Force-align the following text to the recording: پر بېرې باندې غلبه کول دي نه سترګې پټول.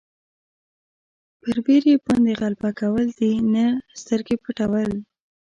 پر 1.41 1.57
بېرې 1.65 1.93
باندې 2.05 2.31
غلبه 2.41 2.69
کول 2.79 3.07
دي 3.19 3.31
نه 3.53 3.65
سترګې 4.01 4.35
پټول. 4.43 4.89